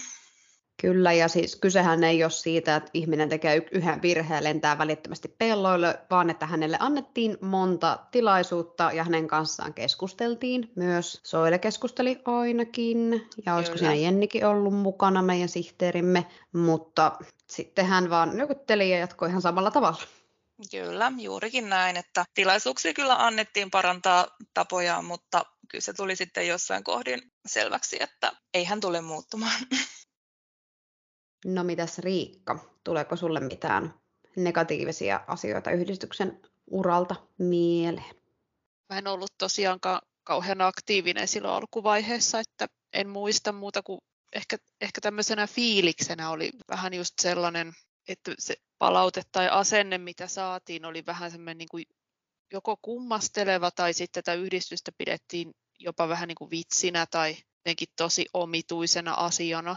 [0.81, 5.35] Kyllä, ja siis kysehän ei ole siitä, että ihminen tekee yhden virheen ja lentää välittömästi
[5.37, 11.21] pelloille, vaan että hänelle annettiin monta tilaisuutta ja hänen kanssaan keskusteltiin myös.
[11.23, 13.91] Soile keskusteli ainakin, ja olisiko Kyllä.
[13.91, 17.11] siinä Jennikin ollut mukana, meidän sihteerimme, mutta
[17.47, 20.01] sitten hän vaan nykytteli ja jatkoi ihan samalla tavalla.
[20.71, 26.83] Kyllä, juurikin näin, että tilaisuuksia kyllä annettiin parantaa tapoja, mutta kyllä se tuli sitten jossain
[26.83, 29.61] kohdin selväksi, että ei hän tule muuttumaan.
[31.45, 33.93] No mitäs Riikka, tuleeko sulle mitään
[34.35, 36.39] negatiivisia asioita yhdistyksen
[36.71, 38.15] uralta mieleen?
[38.89, 44.01] Mä en ollut tosiaankaan kauhean aktiivinen silloin alkuvaiheessa, että en muista muuta kuin
[44.33, 47.73] ehkä, ehkä tämmöisenä fiiliksenä oli vähän just sellainen,
[48.07, 51.85] että se palaute tai asenne, mitä saatiin, oli vähän semmoinen niin kuin
[52.53, 58.25] joko kummasteleva tai sitten tätä yhdistystä pidettiin jopa vähän niin kuin vitsinä tai jotenkin tosi
[58.33, 59.75] omituisena asiana,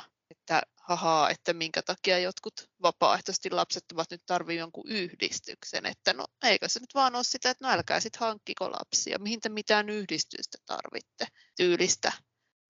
[0.49, 6.25] että hahaa, että minkä takia jotkut vapaaehtoisesti lapset ovat nyt tarvitsevat jonkun yhdistyksen, että no
[6.43, 9.89] eikö se nyt vaan ole sitä, että no älkää sitten hankkiko lapsia, mihin te mitään
[9.89, 12.13] yhdistystä tarvitte tyylistä.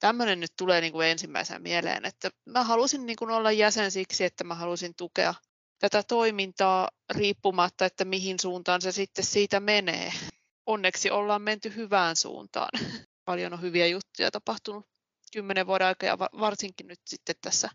[0.01, 4.25] Tämmöinen nyt tulee niin kuin ensimmäisenä mieleen, että mä halusin niin kuin olla jäsen siksi,
[4.25, 5.35] että mä halusin tukea
[5.79, 10.13] tätä toimintaa riippumatta, että mihin suuntaan se sitten siitä menee.
[10.67, 12.71] Onneksi ollaan menty hyvään suuntaan.
[13.25, 14.87] Paljon on hyviä juttuja tapahtunut
[15.33, 17.71] kymmenen vuoden aikana ja varsinkin nyt sitten tässä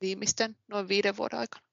[0.00, 1.68] viimeisten noin viiden vuoden aikana?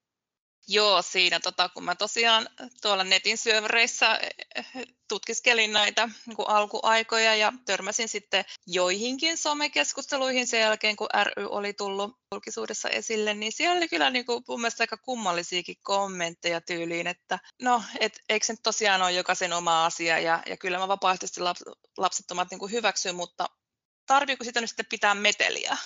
[0.68, 2.50] Joo, siinä tota, kun mä tosiaan
[2.82, 4.20] tuolla netin syövereissä
[4.56, 4.66] eh,
[5.08, 11.74] tutkiskelin näitä niin kuin alkuaikoja ja törmäsin sitten joihinkin somekeskusteluihin sen jälkeen, kun ry oli
[11.74, 17.08] tullut julkisuudessa esille, niin siellä oli kyllä niin kuin, mun mielestä aika kummallisiakin kommentteja tyyliin,
[17.08, 20.88] että no, et, eikö se nyt tosiaan ole jokaisen oma asia ja, ja kyllä mä
[20.88, 21.64] vapaaehtoisesti laps,
[21.98, 23.46] lapsettomat niin hyväksyn, mutta
[24.06, 25.78] tarviiko sitä nyt sitten pitää meteliä?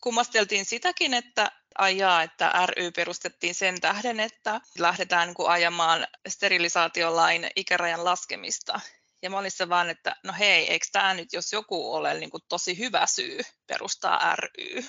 [0.00, 8.04] kummasteltiin sitäkin, että ajaa, että ry perustettiin sen tähden, että lähdetään niin ajamaan sterilisaatiolain ikärajan
[8.04, 8.80] laskemista.
[9.22, 12.30] Ja mä olin se vaan, että no hei, eikö tämä nyt, jos joku ole niin
[12.30, 14.84] kuin tosi hyvä syy perustaa ry?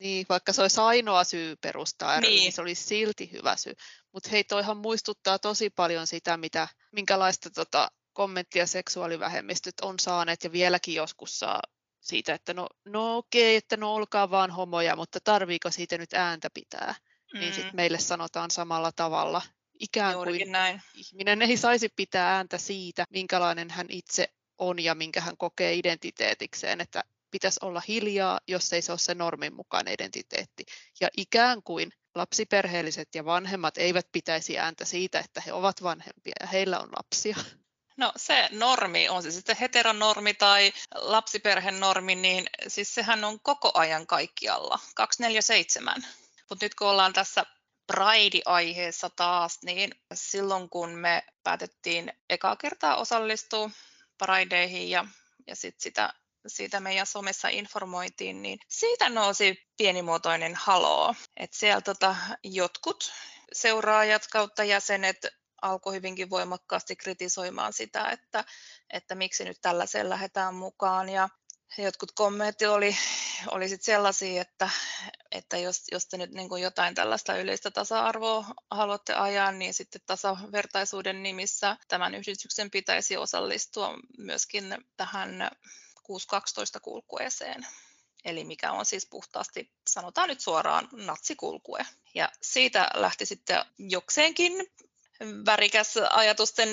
[0.00, 3.74] Niin, vaikka se olisi ainoa syy perustaa ry, niin, niin se olisi silti hyvä syy.
[4.12, 10.52] Mutta hei, toihan muistuttaa tosi paljon sitä, mitä, minkälaista tota, kommenttia seksuaalivähemmistöt on saaneet ja
[10.52, 11.60] vieläkin joskus saa
[12.08, 16.50] siitä, että no, no okei, että no olkaa vaan homoja, mutta tarviiko siitä nyt ääntä
[16.54, 16.94] pitää?
[17.34, 17.40] Mm.
[17.40, 19.42] Niin sitten meille sanotaan samalla tavalla.
[19.80, 20.82] Ikään Juurikin kuin näin.
[20.94, 26.80] ihminen ei saisi pitää ääntä siitä, minkälainen hän itse on ja minkä hän kokee identiteetikseen,
[26.80, 30.64] että pitäisi olla hiljaa, jos ei se ole se normin mukainen identiteetti.
[31.00, 36.46] Ja ikään kuin lapsiperheelliset ja vanhemmat eivät pitäisi ääntä siitä, että he ovat vanhempia ja
[36.46, 37.36] heillä on lapsia.
[37.98, 44.06] No se normi, on se sitten heteronormi tai lapsiperhenormi, niin siis sehän on koko ajan
[44.06, 46.04] kaikkialla, 247.
[46.50, 47.46] Mutta nyt kun ollaan tässä
[47.92, 53.70] Pride-aiheessa taas, niin silloin kun me päätettiin ekaa kertaa osallistua
[54.18, 55.04] Prideihin ja,
[55.46, 56.14] ja sit sitä,
[56.46, 61.14] siitä meidän somessa informoitiin, niin siitä nousi pienimuotoinen haloo.
[61.36, 63.12] Että siellä tota, jotkut
[63.52, 65.26] seuraajat kautta jäsenet
[65.62, 68.44] alkoi hyvinkin voimakkaasti kritisoimaan sitä, että,
[68.90, 71.08] että miksi nyt tällaiseen lähdetään mukaan.
[71.08, 71.28] Ja
[71.78, 72.96] jotkut kommentit oli,
[73.50, 74.70] oli sit sellaisia, että,
[75.30, 81.22] että jos, jos te nyt niin jotain tällaista yleistä tasa-arvoa haluatte ajaa, niin sitten tasavertaisuuden
[81.22, 85.50] nimissä tämän yhdistyksen pitäisi osallistua myöskin tähän
[86.02, 87.66] 612 kulkueeseen.
[88.24, 91.86] Eli mikä on siis puhtaasti, sanotaan nyt suoraan, natsikulkue.
[92.14, 94.52] Ja siitä lähti sitten jokseenkin
[95.46, 96.68] värikäs ajatusten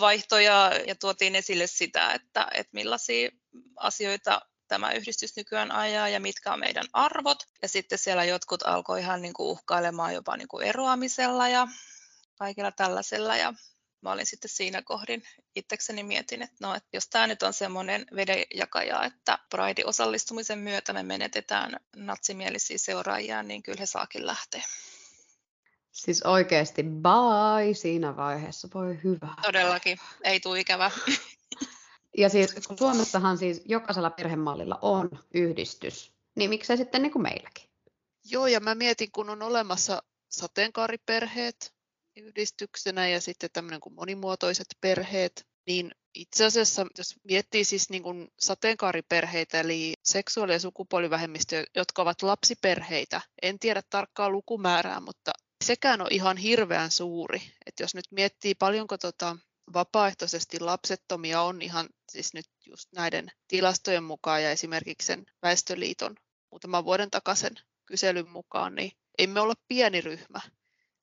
[0.00, 3.30] vaihto ja, ja tuotiin esille sitä, että, että millaisia
[3.76, 7.38] asioita tämä yhdistys nykyään ajaa ja mitkä on meidän arvot.
[7.62, 11.68] Ja sitten siellä jotkut alkoi ihan niin kuin uhkailemaan jopa niin kuin eroamisella ja
[12.38, 13.36] kaikilla tällaisella.
[13.36, 13.54] Ja
[14.00, 15.22] mä olin sitten siinä kohdin
[15.56, 20.92] itsekseni mietin, että no, että jos tämä nyt on semmoinen vedenjakaja, että Pride osallistumisen myötä
[20.92, 24.62] me menetetään natsimielisiä seuraajia, niin kyllä he saakin lähteä.
[25.94, 29.34] Siis oikeasti bye siinä vaiheessa, voi hyvä.
[29.42, 30.90] Todellakin, ei tule ikävä.
[32.18, 37.68] Ja siis kun Suomessahan siis jokaisella perhemallilla on yhdistys, niin miksei sitten niin kuin meilläkin?
[38.24, 41.74] Joo, ja mä mietin, kun on olemassa sateenkaariperheet
[42.16, 48.28] yhdistyksenä ja sitten tämmöinen kuin monimuotoiset perheet, niin itse asiassa, jos miettii siis niin kuin
[48.40, 55.32] sateenkaariperheitä, eli seksuaali- ja sukupuolivähemmistöjä, jotka ovat lapsiperheitä, en tiedä tarkkaa lukumäärää, mutta
[55.64, 57.42] sekään on ihan hirveän suuri.
[57.66, 59.36] Että jos nyt miettii paljonko tota
[59.74, 66.16] vapaaehtoisesti lapsettomia on ihan siis nyt just näiden tilastojen mukaan ja esimerkiksi sen Väestöliiton
[66.50, 67.54] muutaman vuoden takaisen
[67.86, 70.40] kyselyn mukaan, niin emme olla pieni ryhmä.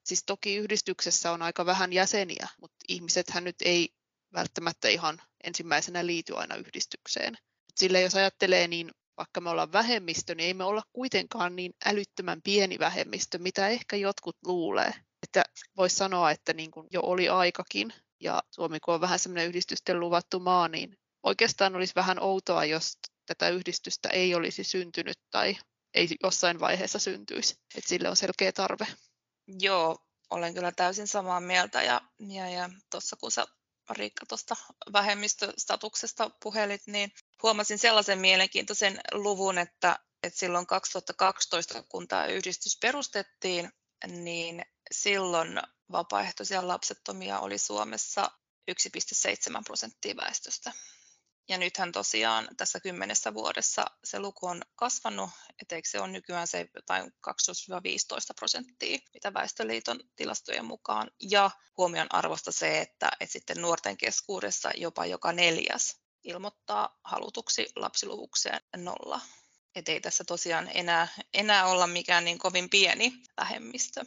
[0.03, 3.89] Siis toki yhdistyksessä on aika vähän jäseniä, mutta ihmisethän nyt ei
[4.33, 7.37] välttämättä ihan ensimmäisenä liity aina yhdistykseen.
[7.75, 12.41] Sillä jos ajattelee, niin vaikka me ollaan vähemmistö, niin ei me olla kuitenkaan niin älyttömän
[12.41, 14.93] pieni vähemmistö, mitä ehkä jotkut luulee.
[15.23, 15.43] Että
[15.77, 19.99] voisi sanoa, että niin kuin jo oli aikakin, ja Suomi kun on vähän semmoinen yhdistysten
[19.99, 25.57] luvattu maa, niin oikeastaan olisi vähän outoa, jos tätä yhdistystä ei olisi syntynyt tai
[25.93, 27.55] ei jossain vaiheessa syntyisi.
[27.75, 28.87] Että sille on selkeä tarve.
[29.59, 29.97] Joo,
[30.29, 33.45] olen kyllä täysin samaa mieltä ja, ja, ja tuossa kun sä
[33.93, 34.55] Riikka tuosta
[34.93, 43.71] vähemmistöstatuksesta puhelit, niin huomasin sellaisen mielenkiintoisen luvun, että, että silloin 2012, kun tämä yhdistys perustettiin,
[44.07, 48.31] niin silloin vapaaehtoisia lapsettomia oli Suomessa
[48.71, 50.71] 1,7 prosenttia väestöstä.
[51.49, 55.29] Ja nythän tosiaan tässä kymmenessä vuodessa se luku on kasvanut,
[55.61, 57.11] etteikö se on nykyään se jotain 12-15
[58.35, 61.11] prosenttia, mitä Väestöliiton tilastojen mukaan.
[61.29, 68.61] Ja huomion arvosta se, että, että sitten nuorten keskuudessa jopa joka neljäs ilmoittaa halutuksi lapsiluvukseen
[68.75, 69.21] nolla.
[69.75, 74.05] Että ei tässä tosiaan enää, enää olla mikään niin kovin pieni vähemmistö.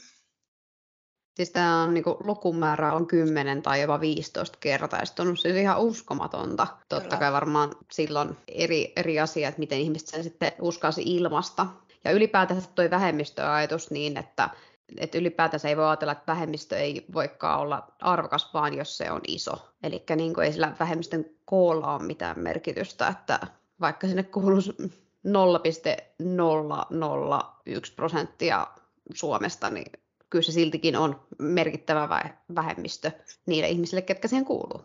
[1.34, 5.40] Siis tämä on niin kuin, lukumäärä on 10 tai jopa 15 kertaistunut.
[5.40, 6.66] Siis ihan uskomatonta.
[6.88, 7.20] Totta Kyllä.
[7.20, 11.66] kai varmaan silloin eri, eri asia, että miten ihmiset sen sitten uskalsi ilmasta.
[12.04, 14.50] Ja ylipäätään tuo vähemmistöajatus niin, että,
[14.98, 19.20] että ylipäätänsä ei voi ajatella, että vähemmistö ei voikaan olla arvokas, vaan jos se on
[19.28, 19.68] iso.
[19.82, 23.40] Eli niin ei sillä vähemmistön koolla ole mitään merkitystä, että
[23.80, 24.76] vaikka sinne kuuluisi
[25.24, 28.66] 0,001 prosenttia
[29.14, 29.92] Suomesta, niin
[30.34, 32.08] kyllä se siltikin on merkittävä
[32.54, 33.10] vähemmistö
[33.46, 34.84] niille ihmisille, ketkä siihen kuuluu.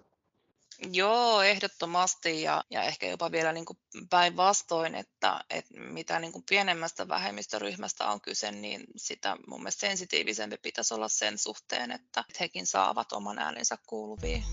[0.92, 3.66] Joo, ehdottomasti ja, ja ehkä jopa vielä niin
[4.10, 10.58] päinvastoin, että, että mitä niin kuin pienemmästä vähemmistöryhmästä on kyse, niin sitä mun mielestä sensitiivisempi
[10.62, 14.44] pitäisi olla sen suhteen, että hekin saavat oman äänensä kuuluviin.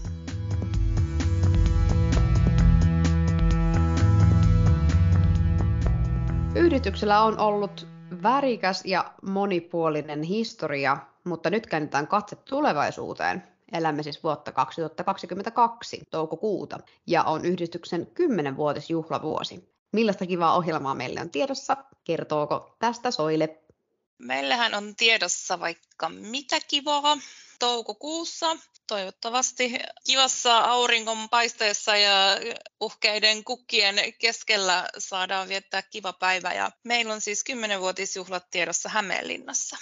[6.55, 7.96] Yhdistyksellä on ollut
[8.27, 13.43] värikäs ja monipuolinen historia, mutta nyt käännetään katse tulevaisuuteen.
[13.73, 19.69] Elämme siis vuotta 2022, toukokuuta, ja on yhdistyksen 10-vuotisjuhlavuosi.
[19.93, 21.77] Millaista kivaa ohjelmaa meille on tiedossa?
[22.05, 23.66] Kertooko tästä Soile?
[24.19, 27.19] Meillähän on tiedossa vaikka mitä kivaa
[27.59, 28.57] toukokuussa.
[28.87, 29.75] Toivottavasti
[30.07, 32.13] kivassa auringon paisteessa ja
[32.81, 36.53] uhkeiden kukkien keskellä saadaan viettää kiva päivä.
[36.53, 39.77] Ja meillä on siis 10-vuotisjuhlat tiedossa Hämeenlinnassa.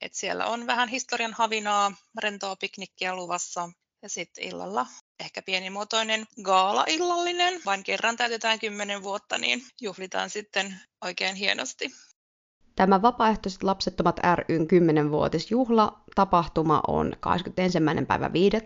[0.00, 3.68] Et siellä on vähän historian havinaa, rentoa piknikkiä luvassa
[4.02, 4.86] ja sitten illalla
[5.20, 7.62] ehkä pienimuotoinen gaala-illallinen.
[7.64, 11.90] Vain kerran täytetään 10 vuotta, niin juhlitaan sitten oikein hienosti.
[12.76, 17.78] Tämä Vapaaehtoiset lapsettomat ryn 10-vuotisjuhla tapahtuma on 21.
[18.08, 18.56] päivä 5.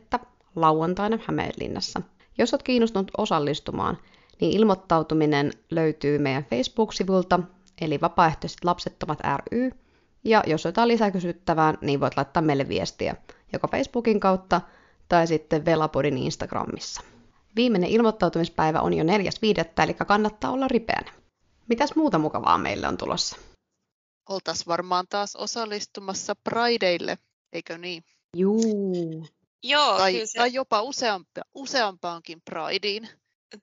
[0.57, 2.03] lauantaina Hämeenlinnassa.
[2.39, 3.99] Jos olet kiinnostunut osallistumaan,
[4.41, 7.41] niin ilmoittautuminen löytyy meidän Facebook-sivulta,
[7.81, 9.71] eli Vapaaehtoiset lapsettomat ry.
[10.25, 13.17] Ja jos jotain lisäkysyttävää, niin voit laittaa meille viestiä
[13.53, 14.61] joko Facebookin kautta
[15.09, 17.03] tai sitten Velapodin Instagramissa.
[17.57, 19.83] Viimeinen ilmoittautumispäivä on jo 4.5.
[19.85, 21.13] eli kannattaa olla ripeänä.
[21.69, 23.37] Mitäs muuta mukavaa meille on tulossa?
[24.29, 27.19] Oltaisiin varmaan taas osallistumassa Prideille,
[27.53, 28.05] eikö niin?
[28.37, 29.27] Juu.
[29.63, 30.39] Joo, tai, se...
[30.39, 33.09] tai jopa useampa, useampaankin Prideen.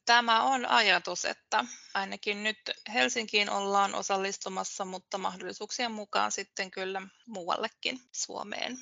[0.06, 2.58] Tämä on ajatus, että ainakin nyt
[2.94, 8.78] Helsinkiin ollaan osallistumassa, mutta mahdollisuuksien mukaan sitten kyllä muuallekin Suomeen.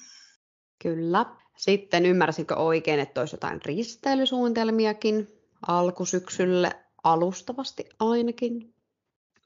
[0.82, 1.26] Kyllä.
[1.58, 5.28] Sitten ymmärsinkö oikein, että olisi jotain risteilysuunnitelmiakin
[5.68, 6.72] alkusyksylle
[7.04, 8.74] alustavasti ainakin?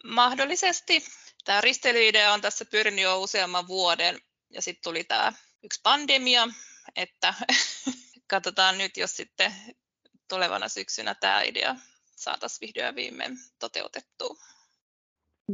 [0.04, 1.04] Mahdollisesti
[1.44, 6.48] tämä risteilyidea on tässä pyörinyt jo useamman vuoden ja sitten tuli tämä yksi pandemia,
[6.96, 7.34] että
[8.28, 9.54] katsotaan nyt, jos sitten
[10.30, 11.76] tulevana syksynä tämä idea
[12.16, 14.36] saataisiin vihdoin ja viimein toteutettua.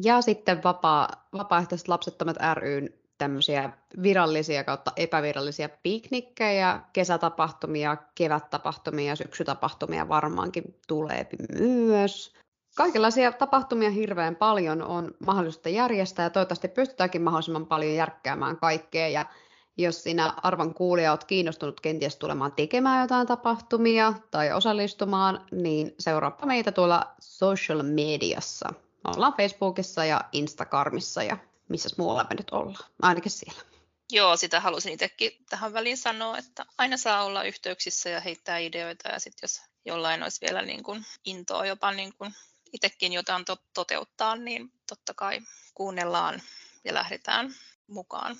[0.04, 3.70] Ja sitten vapaa, vapaaehtoiset lapsettomat ryn tämmöisiä
[4.04, 11.28] virallisia kautta epävirallisia piknikkejä, kesätapahtumia, kevättapahtumia, syksytapahtumia varmaankin tulee
[11.60, 12.34] myös.
[12.80, 19.08] Kaikenlaisia tapahtumia hirveän paljon on mahdollista järjestää ja toivottavasti pystytäänkin mahdollisimman paljon järkkäämään kaikkea.
[19.08, 19.26] Ja
[19.78, 26.46] jos sinä arvon kuulija olet kiinnostunut kenties tulemaan tekemään jotain tapahtumia tai osallistumaan, niin seuraappa
[26.46, 28.74] meitä tuolla social mediassa.
[29.08, 31.38] Ollaan Facebookissa ja Instagramissa ja
[31.70, 33.62] missä muualla me nyt ollaan, ainakin siellä.
[34.12, 39.10] Joo, sitä halusin itsekin tähän väliin sanoa, että aina saa olla yhteyksissä ja heittää ideoita
[39.10, 42.34] ja sitten jos jollain olisi vielä niin kuin intoa jopa niin kuin
[42.74, 45.40] itsekin jotain to- toteuttaa, niin totta kai
[45.74, 46.42] kuunnellaan
[46.84, 47.54] ja lähdetään
[47.88, 48.36] mukaan.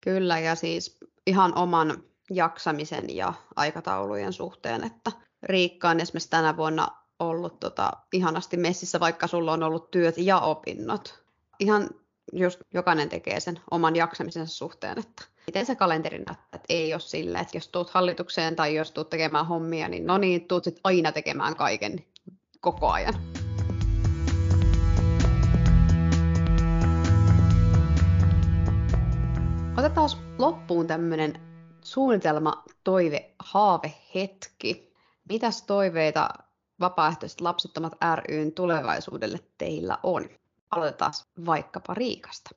[0.00, 5.12] Kyllä, ja siis ihan oman jaksamisen ja aikataulujen suhteen, että
[5.42, 10.40] Riikka on esimerkiksi tänä vuonna ollut tota, ihanasti messissä, vaikka sulla on ollut työt ja
[10.40, 11.22] opinnot.
[11.60, 11.90] Ihan
[12.32, 17.00] just jokainen tekee sen oman jaksamisensa suhteen, että miten se kalenteri näyttää, että ei ole
[17.00, 20.80] sille, että jos tuut hallitukseen tai jos tuut tekemään hommia, niin no niin, tuut sit
[20.84, 22.06] aina tekemään kaiken
[22.60, 23.14] koko ajan.
[29.78, 31.40] Otetaan loppuun tämmöinen
[31.84, 34.94] suunnitelma, toive, haave, hetki.
[35.28, 36.28] Mitäs toiveita
[36.80, 37.92] vapaaehtoiset lapsettomat
[38.28, 40.28] ryn tulevaisuudelle teillä on?
[40.70, 41.12] Aloitetaan
[41.46, 42.50] vaikkapa Riikasta.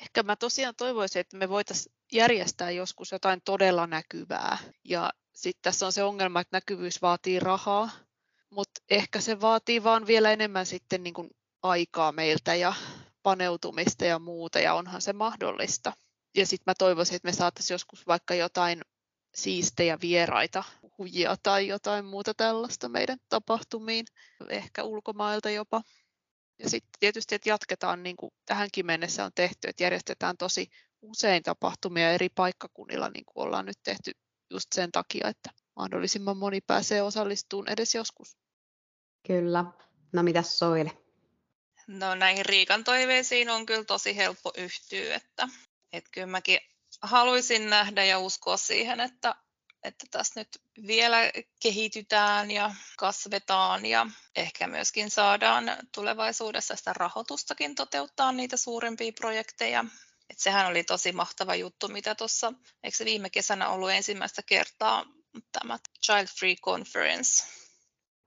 [0.00, 4.58] Ehkä mä tosiaan toivoisin, että me voitaisiin järjestää joskus jotain todella näkyvää.
[4.84, 7.90] Ja sitten tässä on se ongelma, että näkyvyys vaatii rahaa
[8.52, 11.30] mutta ehkä se vaatii vaan vielä enemmän sitten niin kuin
[11.62, 12.74] aikaa meiltä ja
[13.22, 15.92] paneutumista ja muuta, ja onhan se mahdollista.
[16.36, 18.80] Ja sitten mä toivoisin, että me saataisiin joskus vaikka jotain
[19.34, 20.64] siistejä vieraita,
[20.98, 24.06] hujia tai jotain muuta tällaista meidän tapahtumiin,
[24.48, 25.82] ehkä ulkomailta jopa.
[26.58, 30.66] Ja sitten tietysti, että jatketaan niin kuin tähänkin mennessä on tehty, että järjestetään tosi
[31.02, 34.12] usein tapahtumia eri paikkakunnilla, niin kuin ollaan nyt tehty
[34.50, 38.41] just sen takia, että mahdollisimman moni pääsee osallistumaan edes joskus.
[39.26, 39.64] Kyllä.
[40.12, 40.90] No mitäs Soile?
[41.86, 45.48] No näihin Riikan toiveisiin on kyllä tosi helppo yhtyä, että,
[45.92, 46.60] että kyllä mäkin
[47.02, 49.34] haluaisin nähdä ja uskoa siihen, että,
[49.82, 50.48] että tässä nyt
[50.86, 51.18] vielä
[51.62, 54.06] kehitytään ja kasvetaan ja
[54.36, 55.64] ehkä myöskin saadaan
[55.94, 59.84] tulevaisuudessa sitä rahoitustakin toteuttaa niitä suurempia projekteja.
[60.30, 62.52] Et sehän oli tosi mahtava juttu, mitä tuossa,
[62.82, 65.04] eikö se viime kesänä ollut ensimmäistä kertaa
[65.52, 67.44] tämä Child Free Conference,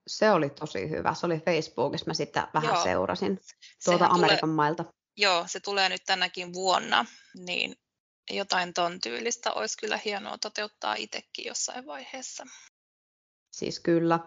[0.07, 1.13] se oli tosi hyvä.
[1.13, 2.83] Se oli Facebookissa, mä sitä vähän Joo.
[2.83, 3.39] seurasin
[3.85, 4.85] tuolta Amerikan tulee, mailta.
[5.17, 7.05] Joo, se tulee nyt tänäkin vuonna,
[7.37, 7.75] niin
[8.31, 12.43] jotain ton tyylistä olisi kyllä hienoa toteuttaa itsekin jossain vaiheessa.
[13.51, 14.19] Siis kyllä.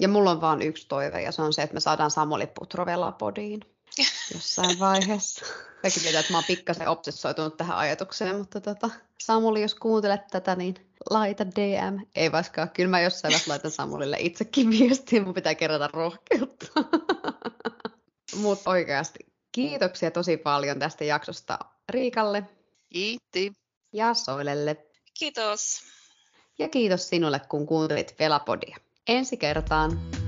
[0.00, 3.12] Ja mulla on vain yksi toive, ja se on se, että me saadaan Samuli Putrovella
[3.12, 3.60] podiin.
[4.34, 5.46] jossain vaiheessa.
[5.82, 10.56] Kaikki tietää, että mä oon pikkasen obsessoitunut tähän ajatukseen, mutta tota, Samuli, jos kuuntelet tätä,
[10.56, 12.00] niin laita DM.
[12.16, 16.66] Ei vaskaan, kyllä mä jossain vaiheessa laitan Samulille itsekin viestiä, mun pitää kerätä rohkeutta.
[18.42, 19.18] Mutta oikeasti
[19.52, 22.42] kiitoksia tosi paljon tästä jaksosta Riikalle.
[22.92, 23.52] Kiitti.
[23.92, 24.86] Ja Soilelle.
[25.18, 25.80] Kiitos.
[26.58, 28.76] Ja kiitos sinulle, kun kuuntelit Velapodia.
[29.08, 30.19] Ensi kertaan.